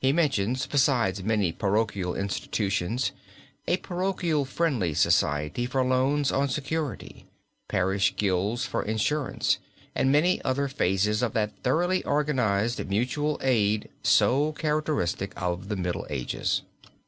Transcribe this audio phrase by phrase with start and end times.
[0.00, 3.12] He mentions, besides many parochial institutions,
[3.68, 7.26] a parochial friendly society for loans on security,
[7.68, 9.58] parish gilds for insurance,
[9.94, 16.04] and many other phases of that thoroughly organized mutual aid so characteristic of the Middle
[16.10, 16.62] Ages.